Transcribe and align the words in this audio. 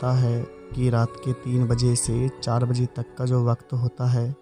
कहा 0.00 0.12
जाता 0.12 0.28
है 0.28 0.42
कि 0.42 0.90
रात 0.90 1.12
के 1.24 1.32
तीन 1.32 1.66
बजे 1.66 1.96
से 1.96 2.28
चार 2.28 2.64
बजे 2.64 2.86
तक 2.86 3.14
का 3.18 3.24
जो 3.24 3.46
वक्त 3.46 3.72
होता 3.72 4.10
है, 4.10 4.36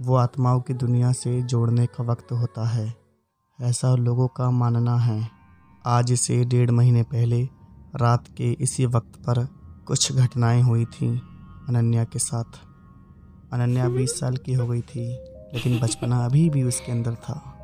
वो 0.00 0.16
आत्माओं 0.16 0.60
की 0.60 0.74
दुनिया 0.74 1.12
से 1.12 1.42
जोड़ने 1.42 1.86
का 1.86 2.04
वक्त 2.04 2.32
होता 2.32 2.68
है। 2.68 2.94
ऐसा 3.60 3.94
लोगों 3.94 4.28
का 4.28 4.50
मानना 4.50 4.96
है। 4.96 5.28
आज 5.86 6.12
से 6.12 6.44
डेढ़ 6.44 6.70
महीने 6.70 7.02
पहले 7.02 7.42
रात 7.96 8.24
के 8.36 8.52
इसी 8.52 8.86
वक्त 8.86 9.16
पर 9.16 9.48
कुछ 9.86 10.12
घटनाएँ 10.12 10.62
हुई 10.62 10.84
थीं 10.84 11.18
अनन्या 11.68 12.04
के 12.04 12.18
साथ। 12.18 12.60
अनन्या 13.52 13.88
बीस 13.88 14.20
साल 14.20 14.36
की 14.36 14.54
हो 14.54 14.66
गई 14.66 14.80
थी, 14.80 15.08
लेकिन 15.54 15.80
बचपना 15.80 16.24
अभी 16.24 16.50
भी 16.50 16.62
उसके 16.62 16.92
अंदर 16.92 17.14
था। 17.14 17.58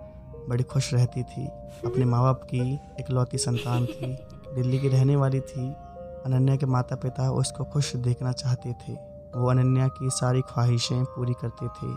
बड़ी 0.48 0.65
खुश 0.65 0.95
रहती 0.95 1.23
थी। 1.23 1.46
अपने 1.87 2.05
माँ 2.05 2.23
बाप 2.23 2.43
की 2.45 2.74
इकलौती 2.74 3.38
संतान 3.38 3.87
थी। 3.87 4.18
दिल्ली 4.55 4.79
की 4.79 4.88
रहने 4.88 5.16
वाली 5.16 5.41
थी। 5.41 5.88
अनन्या 6.27 6.56
के 6.56 6.66
माता 6.66 6.96
पिता 6.96 7.30
उसको 7.30 7.64
खुश 7.64 7.96
देखना 7.96 8.32
चाहते 8.32 8.72
थे। 8.72 8.92
वो 9.36 9.50
अनन्या 9.50 9.88
की 9.88 10.10
सारी 10.10 10.40
ख्वाहिशें 10.40 11.04
पूरी 11.04 11.32
करते 11.32 11.68
थे। 11.68 11.92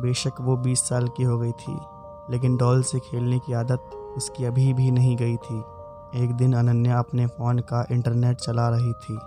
बेशक 0.00 0.40
वो 0.40 0.56
20 0.56 0.88
साल 0.88 1.08
की 1.08 1.22
हो 1.22 1.38
गई 1.38 1.52
थी, 1.52 1.78
लेकिन 2.30 2.56
डॉल 2.56 2.82
से 2.82 2.98
खेलने 3.00 3.38
की 3.38 3.52
आदत 3.52 3.90
उसकी 4.16 4.44
अभी 4.44 4.72
भी 4.72 4.90
नहीं 4.90 5.16
गई 5.16 5.36
थी। 5.36 5.62
एक 6.14 6.32
दिन 6.32 6.52
अनन्या 6.52 6.98
अपने 6.98 7.26
फ़ोन 7.26 7.58
का 7.58 7.86
इंटरनेट 7.90 8.36
चला 8.36 8.68
रही 8.68 8.92
थी। 8.92 9.18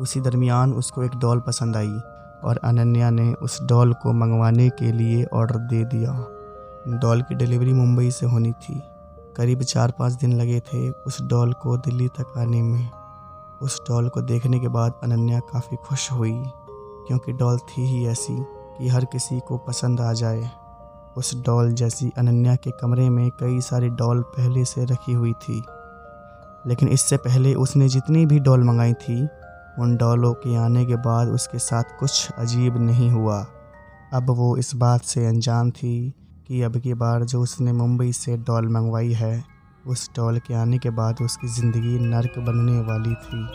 उसी 0.00 0.20
दरमियान 0.20 0.72
उसको 0.72 1.02
एक 1.02 1.16
डॉल 1.16 1.40
पसंद 1.40 1.76
आई 1.76 1.98
और 2.44 2.60
अनन्या 2.64 3.10
ने 3.10 3.32
उस 3.32 3.62
डॉल 3.62 3.92
को 3.92 4.12
मंगवाने 4.12 4.68
के 4.68 4.92
लिए 4.92 5.24
ऑर्डर 5.24 5.58
दे 5.58 5.84
दिया। 5.84 6.12
डॉल 6.98 7.22
की 7.22 7.34
डिलीवरी 7.34 7.72
मुंबई 7.72 8.10
से 8.10 8.26
होनी 8.26 8.52
थी। 8.52 8.82
करीब 9.36 9.62
चार 9.62 9.92
पाँच 9.98 10.12
दिन 10.12 10.32
लगे 10.32 10.60
थे 10.60 10.90
उस 10.90 11.22
डॉल 11.22 11.52
को 11.52 11.76
दिल्ली 11.76 12.08
तक 12.08 12.32
आने 12.38 12.62
में। 12.62 12.90
उस 13.62 13.80
डॉल 13.88 14.08
को 14.08 14.20
देखने 14.20 14.58
के 14.60 14.68
बाद 14.68 15.00
अनन्या 15.02 15.38
काफ़ी 15.52 15.76
खुश 15.76 16.10
हुई, 16.12 16.32
क्योंकि 17.06 17.32
डॉल 17.32 17.58
थी 17.58 17.86
ही 17.86 18.06
ऐसी 18.06 18.36
कि 18.78 18.88
हर 18.88 19.04
किसी 19.04 19.38
को 19.40 19.56
पसंद 19.58 20.00
आ 20.00 20.12
जाए। 20.12 20.50
उस 21.16 21.34
डॉल 21.46 21.72
जैसी 21.72 22.10
अनन्या 22.18 22.54
के 22.56 22.70
कमरे 22.70 23.08
में 23.10 23.28
कई 23.30 23.60
सारी 23.60 23.88
डॉल 23.88 24.22
पहले 24.28 24.64
से 24.64 24.84
रखी 24.84 25.12
हुई 25.12 25.32
थी, 25.32 25.62
लेकिन 26.66 26.88
इससे 26.88 27.16
पहले 27.16 27.54
उसने 27.54 27.88
जितनी 27.88 28.24
भी 28.26 28.38
डॉल 28.40 28.64
मंगाई 28.64 28.92
थी, 28.94 29.22
उन 29.78 29.96
डॉलों 29.96 30.32
के 30.34 30.56
आने 30.56 30.84
के 30.86 30.96
बाद 30.96 31.28
उसके 31.28 31.58
साथ 31.58 31.98
कुछ 32.00 32.30
अजीब 32.38 32.76
नहीं 32.78 33.10
हुआ। 33.10 33.38
अब 34.14 34.30
वो 34.30 34.56
इस 34.56 34.74
बात 34.74 35.02
से 35.02 35.26
अनजान 35.26 35.70
थी 35.70 36.12
कि 36.48 36.62
अब 36.62 36.76
की 36.76 36.94
बार 36.94 37.24
जो 37.24 37.40
उसने 37.42 37.72
मुंबई 37.72 38.12
से 38.12 38.36
डॉल 38.36 38.68
मंगवाई 38.68 39.12
है 39.12 39.44
उस 39.86 40.10
डॉल 40.16 40.38
के 40.38 40.54
आने 40.54 40.78
के 40.78 40.90
बाद 40.90 41.16
उसकी 41.22 41.48
ज़िंदगी 41.48 41.98
नर्क 41.98 42.38
बनने 42.38 42.80
वाली 42.80 43.14
थी। 43.14 43.46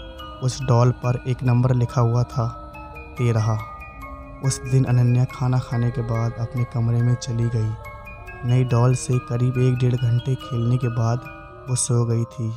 उस 0.46 0.62
डॉल 0.62 0.92
पर 0.92 1.24
एक 1.28 1.44
नंबर 1.44 1.74
लिखा 1.74 2.02
हुआ 2.02 2.24
था, 2.24 2.48
तेरह। 3.18 3.60
उस 4.46 4.60
दिन 4.72 4.84
अनन्या 4.84 5.26
खाना 5.26 5.60
खाने 5.60 5.92
के 5.92 6.02
बाद 6.02 6.34
अपने 6.40 6.64
कमरे 6.64 7.02
में 7.02 7.16
चली 7.16 7.50
गई। 7.56 8.50
नई 8.50 8.64
डॉल 8.64 8.96
से 8.96 9.18
करीब 9.20 9.58
एक 9.58 9.78
डेढ़ 9.78 9.96
घंटे 9.96 10.36
खेलने 10.36 10.78
के 10.78 10.88
बाद 10.88 11.20
वो 11.70 11.76
सो 11.76 12.06
गई 12.06 12.24
थी। 12.24 12.50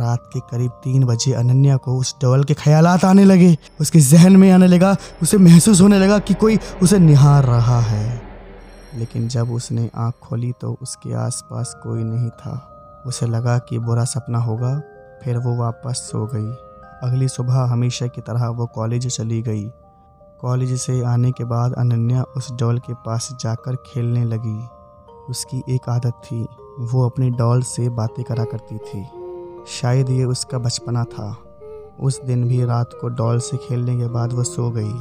रात 0.00 0.28
के 0.32 0.40
करीब 0.40 0.70
तीन 0.70 1.04
बजे 1.04 1.32
अनन्या 1.32 1.76
को 1.76 1.98
उस 1.98 2.14
डॉल 2.22 2.44
के 2.44 2.54
ख्याल 2.54 2.86
आने 2.86 3.24
लगे। 3.24 3.56
उसके 3.80 4.00
जहन 4.00 4.36
में 4.36 4.50
आने 4.50 4.66
लगा, 4.66 4.96
उसे 5.22 5.38
महसूस 5.38 5.80
होने 5.80 5.98
लगा 5.98 6.18
कि 6.18 6.34
कोई 6.34 6.58
उसे 6.82 6.98
निहार 6.98 7.44
रहा 7.44 7.80
है। 7.80 8.31
लेकिन 8.96 9.28
जब 9.28 9.52
उसने 9.52 9.90
आँख 9.94 10.14
खोली 10.22 10.52
तो 10.52 10.76
उसके 10.82 11.12
आसपास 11.14 11.76
कोई 11.82 12.04
नहीं 12.04 12.30
था। 12.30 12.68
उसे 13.06 13.26
लगा 13.26 13.58
कि 13.58 13.78
बुरा 13.78 14.04
सपना 14.04 14.38
होगा, 14.38 14.82
फिर 15.24 15.38
वो 15.38 15.56
वापस 15.56 15.96
सो 16.12 16.26
गई। 16.26 16.52
अगली 17.08 17.28
सुबह 17.28 17.54
हमेशा 17.54 18.06
की 18.06 18.20
तरह 18.20 18.48
वो 18.48 18.66
कॉलेज 18.66 19.16
चली 19.16 19.42
गई। 19.42 19.70
कॉलेज 20.40 20.80
से 20.80 21.04
आने 21.04 21.32
के 21.32 21.44
बाद 21.44 21.72
अनन्या 21.72 22.22
उस 22.22 22.52
डॉल 22.52 22.78
के 22.78 22.94
पास 22.94 23.36
जाकर 23.40 23.76
खेलने 23.76 24.24
लगी। 24.24 24.66
उसकी 25.30 25.62
एक 25.68 25.88
आदत 25.88 26.12
थी, 26.24 26.46
वो 26.80 27.06
अपनी 27.06 27.30
डॉल 27.30 27.62
से 27.62 27.88
बातें 27.88 28.24
करा 28.24 28.44
करती 28.44 28.78
थी। 28.78 29.06
शायद 29.66 30.10
ये 30.10 30.24
उसका 30.24 30.58
बचपना 30.58 31.04
था। 31.04 31.36
उस 32.00 32.24
दिन 32.24 32.48
भी 32.48 32.64
रात 32.64 32.90
को 33.00 33.08
डॉल 33.08 33.38
से 33.38 33.56
खेलने 33.56 33.96
के 33.96 34.06
बाद 34.06 34.32
वो 34.32 34.42
सो 34.42 34.70
गई। 34.70 35.00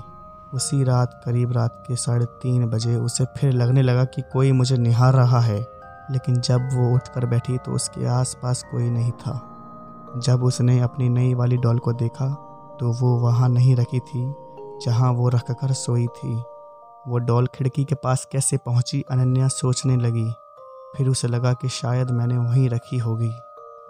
उसी 0.53 0.83
रात 0.83 1.21
करीब 1.25 1.51
रात 1.51 1.83
के 1.87 1.95
साढ़े 1.95 2.25
तीन 2.41 2.65
बजे 2.69 2.95
उसे 2.95 3.25
फिर 3.37 3.53
लगने 3.53 3.81
लगा 3.81 4.03
कि 4.05 4.21
कोई 4.33 4.51
मुझे 4.51 4.77
निहार 4.77 5.13
रहा 5.13 5.39
है, 5.39 5.59
लेकिन 6.11 6.39
जब 6.39 6.69
वो 6.73 6.93
उठकर 6.95 7.25
बैठी 7.25 7.57
तो 7.57 7.71
उसके 7.71 8.05
आसपास 8.09 8.63
कोई 8.71 8.89
नहीं 8.89 9.11
था। 9.11 9.39
जब 10.17 10.43
उसने 10.43 10.79
अपनी 10.79 11.07
नई 11.09 11.33
वाली 11.33 11.57
डॉल 11.57 11.79
को 11.79 11.93
देखा 11.93 12.27
तो 12.79 12.91
वो 12.91 13.15
वहाँ 13.19 13.49
नहीं 13.49 13.75
रखी 13.75 13.99
थी, 13.99 14.23
जहाँ 14.85 15.11
वो 15.11 15.29
रख 15.29 15.51
कर 15.51 15.71
सोई 15.73 16.07
थी। 16.07 16.33
वो 17.05 17.17
डॉल 17.19 17.47
खिड़की 17.47 17.83
के 17.83 17.95
पास 17.95 18.27
कैसे 18.31 18.57
पहुँची, 18.57 19.03
अनन्या 19.11 19.47
सोचने 19.49 19.95
लगी। 19.97 20.29
फिर 20.97 21.07
उसे 21.07 21.27
लगा 21.27 21.53
कि 21.53 21.69
शायद 21.69 22.11
मैंने 22.11 22.37
वहीं 22.37 22.69
रखी 22.69 22.97
होगी। 22.97 23.31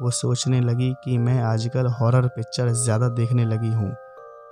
वो 0.02 0.12
सोचने 0.12 0.62
लगी 0.62 0.94
कि 1.04 1.18
मैं 1.18 1.42
आजकल 1.44 1.88
हॉरर 1.92 2.28
पिक्चर 2.28 2.72
ज़्यादा 2.74 3.08
देखने 3.10 3.46
लगी 3.46 3.74
हूँ। 3.74 3.92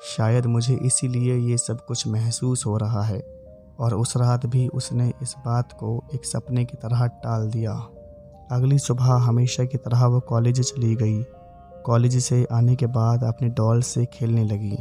शायद 0.02 0.46
मुझे 0.46 0.74
इसीलिए 0.76 1.36
ये 1.36 1.58
सब 1.58 1.86
कुछ 1.86 2.08
महसूस 2.08 2.66
हो 2.66 2.78
रहा 2.78 3.02
है, 3.02 3.20
और 3.80 3.94
उस 3.94 4.16
रात 4.18 4.46
भी 4.46 4.68
उसने 4.68 5.12
इस 5.22 5.36
बात 5.38 5.74
को 5.74 6.04
एक 6.16 6.26
सपने 6.26 6.64
की 6.66 6.78
तरह 6.78 7.06
टाल 7.08 7.50
दिया। 7.50 7.72
अगली 8.52 8.78
सुबह 8.80 9.12
हमेशा 9.18 9.66
की 9.66 9.78
तरह 9.78 10.06
वो 10.06 10.20
कॉलेज 10.20 10.62
चली 10.62 10.96
गई। 10.96 11.22
कॉलेज 11.86 12.18
से 12.24 12.48
आने 12.52 12.76
के 12.76 12.86
बाद 12.86 13.24
अपने 13.24 13.50
डॉल 13.50 13.82
से 13.82 14.06
खेलने 14.06 14.44
लगी, 14.44 14.78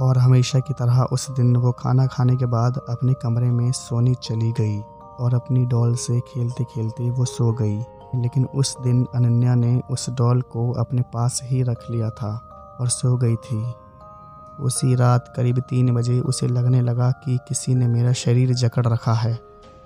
और 0.00 0.18
हमेशा 0.18 0.58
की 0.58 0.74
तरह 0.74 1.02
उस 1.02 1.30
दिन 1.30 1.56
वो 1.56 1.72
खाना 1.72 2.06
खाने 2.06 2.36
के 2.36 2.46
बाद 2.46 2.80
अपने 2.88 3.14
कमरे 3.14 3.50
में 3.50 3.72
सोनी 3.72 4.14
चली 4.14 4.52
गई, 4.52 4.78
और 5.20 5.34
अपनी 5.34 5.64
डॉल 5.66 5.94
से 5.96 6.20
खेलते 6.20 6.64
खेलते 6.64 7.10
वो 7.10 7.24
सो 7.24 7.52
गई। 7.52 7.78
लेकिन 8.14 8.44
उस 8.54 8.76
दिन 8.80 9.06
अनन्या 9.14 9.54
ने 9.54 9.80
उस 9.90 10.10
डॉल 10.10 10.40
को 10.42 10.70
अपने 10.72 11.02
पास 11.02 11.40
ही 11.44 11.62
रख 11.62 11.90
लिया 11.90 12.10
था, 12.10 12.36
और 12.80 12.88
सो 12.88 13.16
गई 13.16 13.36
थी। 13.36 13.64
उसी 14.60 14.94
रात 14.94 15.32
करीब 15.36 15.58
तीन 15.58 15.94
बजे 15.94 16.20
उसे 16.20 16.46
लगने 16.46 16.80
लगा 16.80 17.10
कि 17.10 17.38
किसी 17.48 17.74
ने 17.74 17.86
मेरा 17.86 18.12
शरीर 18.12 18.54
जकड़ 18.54 18.86
रखा 18.86 19.12
है। 19.12 19.38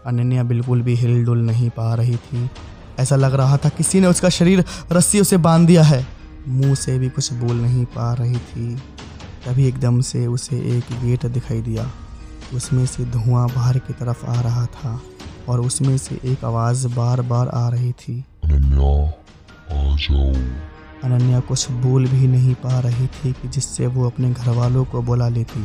अनन्या 0.07 0.43
बिल्कुल 0.43 0.83
भी 0.83 0.95
हिल 0.95 1.25
डुल 1.25 1.39
नहीं 1.39 1.71
पा 1.71 1.95
रही 1.95 2.17
थी। 2.17 2.51
ऐसा 2.99 3.17
लग 3.17 3.35
रहा 3.35 3.57
था 3.57 3.69
किसी 3.69 4.01
ने 4.01 4.07
उसका 4.07 4.29
शरीर 4.29 4.65
रस्सी 4.93 5.25
से 5.25 5.37
बाँध 5.37 5.67
दिया 5.67 5.83
है। 5.83 6.07
मुँह 6.49 6.75
से 6.75 6.99
भी 6.99 7.09
कुछ 7.09 7.33
बोल 7.33 7.57
नहीं 7.57 7.85
पा 7.85 8.13
रही 8.13 8.37
थी। 8.37 8.77
तभी 9.47 9.69
एकदम 9.69 10.01
से 10.01 10.27
उसे 10.27 10.57
एक 10.57 10.85
गेट 11.05 11.27
दिखाई 11.27 11.61
दिया। 11.61 11.91
उसमें 12.55 12.87
से 12.87 13.05
धुआँ 13.05 13.49
बाहर 13.49 13.79
की 13.79 13.93
तरफ़ 13.93 14.27
आ 14.27 14.41
रहा 14.41 14.67
था 14.67 15.01
और 15.49 15.61
उसमें 15.61 15.99
से 15.99 16.21
एक 16.25 16.45
आवाज़ 16.45 16.89
बार 16.89 17.23
बार 17.23 17.49
आ 17.49 17.69
रही 17.69 17.93
थी। 17.93 18.25
आ 18.45 19.97
जाओ। 19.97 20.70
अनन्या 21.05 21.41
कुछ 21.41 21.71
बोल 21.71 22.07
भी 22.07 22.27
नहीं 22.29 22.55
पा 22.55 22.81
रही 22.81 23.07
थी 23.07 23.33
कि 23.33 23.49
जिससे 23.49 23.87
वो 23.87 24.07
अपने 24.07 24.31
घर 24.31 24.51
वालों 24.51 24.85
को 24.85 25.03
बुला 25.03 25.29
लेती, 25.29 25.65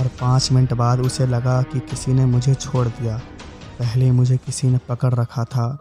और 0.00 0.06
पाँच 0.06 0.52
मिनट 0.52 0.72
बाद 0.72 1.00
उसे 1.00 1.26
लगा 1.26 1.62
कि 1.62 1.80
किसी 1.80 2.12
ने 2.12 2.26
मुझे 2.26 2.54
छोड़ 2.54 2.86
दिया। 2.88 3.16
पहले 3.78 4.10
मुझे 4.10 4.36
किसी 4.36 4.68
ने 4.68 4.78
पकड़ 4.88 5.14
रखा 5.14 5.44
था। 5.44 5.78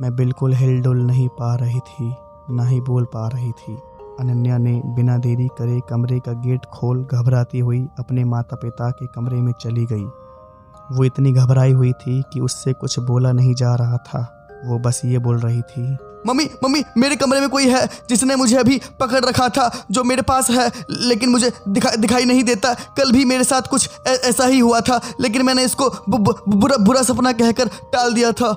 मैं 0.00 0.16
बिल्कुल 0.16 0.54
हिलडुल 0.54 0.96
नहीं 0.96 1.28
पा 1.28 1.54
रही 1.54 1.80
थी, 1.80 2.14
ना 2.50 2.64
ही 2.64 2.80
बोल 2.80 3.04
पा 3.04 3.28
रही 3.28 3.52
थी। 3.52 3.78
अनन्या 4.20 4.58
ने 4.58 4.82
बिना 4.86 5.16
देरी 5.18 5.48
करे 5.48 5.80
कमरे 5.90 6.18
का 6.18 6.32
गेट 6.32 6.64
खोल 6.64 7.04
घबराती 7.12 7.58
हुई 7.58 7.88
अपने 7.98 8.24
माता 8.24 8.56
पिता 8.56 8.90
के 8.90 9.06
कमरे 9.06 9.36
में 9.36 9.52
चली 9.52 9.86
गई। 9.86 10.04
वो 10.92 11.04
इतनी 11.04 11.32
घबराई 11.32 11.72
हुई 11.72 11.92
थी 11.92 12.22
कि 12.32 12.40
उससे 12.40 12.72
कुछ 12.72 12.98
बोला 12.98 13.32
नहीं 13.32 13.54
जा 13.54 13.74
रहा 13.74 13.96
था। 13.96 14.46
वो 14.66 14.78
बस 14.78 15.00
ये 15.04 15.18
बोल 15.18 15.38
रही 15.38 15.62
थी 15.62 15.96
मम्मी 16.26 16.44
मम्मी 16.64 16.82
मेरे 16.98 17.16
कमरे 17.16 17.40
में 17.40 17.48
कोई 17.48 17.68
है 17.68 17.86
जिसने 18.08 18.36
मुझे 18.36 18.56
अभी 18.56 18.80
पकड़ 19.00 19.24
रखा 19.24 19.48
था 19.48 19.70
जो 19.90 20.04
मेरे 20.04 20.22
पास 20.22 20.50
है 20.50 20.70
लेकिन 20.90 21.30
मुझे 21.30 21.52
दिखा 21.68 21.90
दिखाई 21.96 22.24
नहीं 22.24 22.44
देता। 22.44 22.74
कल 22.96 23.12
भी 23.12 23.24
मेरे 23.24 23.44
साथ 23.44 23.68
कुछ 23.70 23.88
ऐसा 24.06 24.46
ही 24.46 24.58
हुआ 24.58 24.80
था 24.80 25.00
लेकिन 25.20 25.42
मैंने 25.42 25.64
इसको 25.64 25.88
बु, 26.08 26.18
बु, 26.18 26.32
बुरा 26.48 26.76
बुरा 26.76 27.02
सपना 27.02 27.32
कहकर 27.32 27.68
टाल 27.92 28.14
दिया 28.14 28.32
था। 28.32 28.50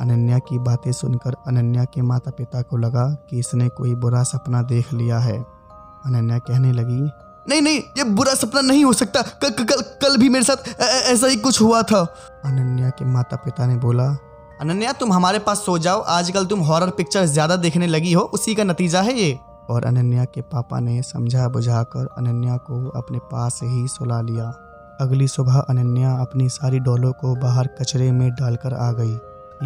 अनन्या 0.00 0.38
की 0.38 0.58
बातें 0.58 0.92
सुनकर 0.92 1.34
अनन्या 1.46 1.84
के 1.84 2.02
माता 2.02 2.30
पिता 2.30 2.62
को 2.62 2.76
लगा 2.76 3.06
कि 3.30 3.38
इसने 3.38 3.68
कोई 3.68 3.94
बुरा 3.94 4.22
सपना 4.22 4.62
देख 4.62 4.92
लिया 4.92 5.18
है। 5.18 5.38
अनन्या 6.06 6.38
कहने 6.38 6.72
लगी 6.72 7.00
नहीं 7.48 7.60
नहीं 7.62 7.78
ये 7.98 8.04
बुरा 8.04 8.34
सपना 8.34 8.60
नहीं 8.60 8.84
हो 8.84 8.92
सकता। 8.92 9.22
कल 9.42 9.50
कल 9.64 9.80
कल 10.02 10.16
भी 10.16 10.28
मेरे 10.28 10.44
साथ 10.44 10.68
ऐसा 10.80 11.26
ही 11.26 11.36
कुछ 11.36 11.60
हुआ 11.60 11.82
था। 11.82 12.00
अनन्या 12.44 12.90
के 12.90 13.04
माता 13.04 13.36
पिता 13.36 13.66
ने 13.66 13.76
बोला 13.76 14.08
अनन्या, 14.60 14.92
तुम 14.92 15.12
हमारे 15.12 15.38
पास 15.38 15.58
सो 15.58 15.78
जाओ। 15.78 16.00
आजकल 16.00 16.46
तुम 16.46 16.60
हॉरर 16.60 16.90
पिक्चर 16.90 17.24
ज़्यादा 17.24 17.56
देखने 17.56 17.86
लगी 17.86 18.12
हो। 18.12 18.22
उसी 18.22 18.54
का 18.54 18.64
नतीजा 18.64 19.00
है 19.00 19.14
ये। 19.18 19.38
और 19.70 19.84
अनन्या 19.84 20.24
के 20.24 20.40
पापा 20.40 20.80
ने 20.80 21.02
समझा 21.02 21.48
बुझाकर 21.48 22.08
अनन्या 22.18 22.56
को 22.56 22.88
अपने 22.88 23.18
पास 23.18 23.60
ही 23.62 23.88
सुला 23.88 24.20
लिया। 24.20 24.44
अगली 25.00 25.28
सुबह 25.28 25.58
अनन्या 25.58 26.12
अपनी 26.12 26.48
सारी 26.48 26.78
डॉलों 26.78 27.12
को 27.12 27.34
बाहर 27.34 27.66
कचरे 27.66 28.12
में 28.12 28.30
डालकर 28.30 28.74
आ 28.74 28.92
गई। 28.92 29.14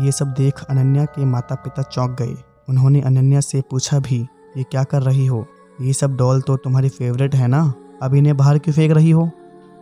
ये 0.05 0.12
सब 0.12 0.26
देख 0.26 0.64
अनन्या 0.70 1.05
के 1.05 1.25
माता 1.25 1.55
पिता 1.55 1.82
चौंक 1.82 2.11
गए। 2.11 2.37
उन्होंने 2.69 3.00
अनन्या 3.00 3.41
से 3.41 3.61
पूछा 3.61 3.99
भी, 3.99 4.20
ये 4.56 4.62
क्या 4.62 4.85
कर 4.85 5.02
रही 5.02 5.26
हो? 5.26 5.46
ये 5.81 5.93
सब 5.93 6.17
डॉल 6.17 6.41
तो 6.41 6.56
तुम्हारी 6.56 6.88
फेवरेट 6.88 7.35
है 7.35 7.49
ना? 7.49 7.75
अब 8.02 8.14
इन्हें 8.14 8.37
बाहर 8.37 8.58
क्यों 8.58 8.75
फेंक 8.75 8.93
रही 8.93 9.11
हो? 9.11 9.31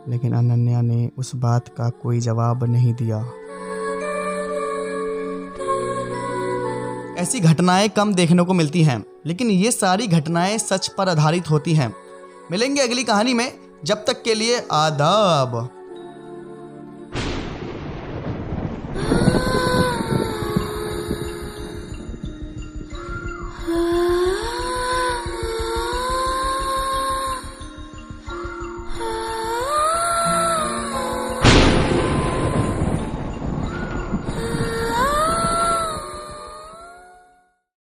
लेकिन 0.08 0.32
अनन्या 0.32 0.80
ने 0.80 1.10
उस 1.18 1.34
बात 1.34 1.68
का 1.68 1.88
कोई 1.88 2.20
जवाब 2.20 2.64
नहीं 2.64 2.94
दिया। 2.94 3.24
ऐसी 7.22 7.40
घटनाएँ 7.40 7.88
कम 7.88 8.14
देखने 8.14 8.42
को 8.42 8.54
मिलती 8.54 8.82
हैं, 8.82 9.04
लेकिन 9.26 9.50
ये 9.50 9.70
सारी 9.70 10.06
घटनाएँ 10.06 10.58
सच 10.58 10.88
पर 10.88 11.08
आधारित 11.08 11.50
होती 11.50 11.74
हैं। 11.74 11.94
मिलेंगे 12.50 12.80
अगली 12.80 13.04
कहानी 13.04 13.34
में, 13.34 13.52
जब 13.84 14.04
तक 14.04 14.22
के 14.22 14.34
लिए 14.34 14.66
आदाब। 14.72 15.52